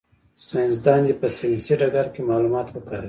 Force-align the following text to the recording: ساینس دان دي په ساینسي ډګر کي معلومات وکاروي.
ساینس 0.47 0.77
دان 0.85 1.01
دي 1.05 1.13
په 1.21 1.27
ساینسي 1.37 1.73
ډګر 1.79 2.07
کي 2.13 2.21
معلومات 2.29 2.67
وکاروي. 2.71 2.99